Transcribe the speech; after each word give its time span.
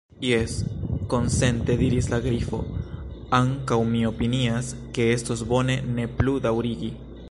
"Jes," 0.27 0.53
konsente 1.11 1.75
diris 1.81 2.07
la 2.13 2.19
Grifo, 2.23 2.63
"ankaŭ 3.41 3.79
mi 3.93 4.03
opinias 4.15 4.75
ke 4.97 5.09
estos 5.19 5.49
bone 5.55 5.81
ne 5.99 6.13
plu 6.21 6.39
daŭrigi." 6.47 6.95